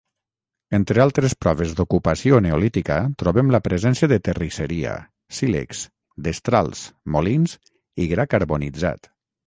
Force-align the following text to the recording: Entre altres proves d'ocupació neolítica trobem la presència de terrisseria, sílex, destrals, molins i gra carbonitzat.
Entre 0.77 1.01
altres 1.03 1.35
proves 1.45 1.75
d'ocupació 1.79 2.39
neolítica 2.45 2.97
trobem 3.23 3.53
la 3.57 3.61
presència 3.67 4.11
de 4.15 4.19
terrisseria, 4.31 4.97
sílex, 5.41 5.85
destrals, 6.29 6.85
molins 7.17 7.57
i 8.07 8.13
gra 8.15 8.31
carbonitzat. 8.37 9.13